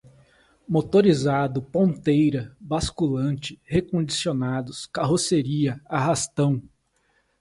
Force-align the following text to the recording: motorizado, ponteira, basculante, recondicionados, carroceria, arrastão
motorizado, 0.67 1.61
ponteira, 1.61 2.57
basculante, 2.59 3.61
recondicionados, 3.65 4.87
carroceria, 4.87 5.79
arrastão 5.85 6.59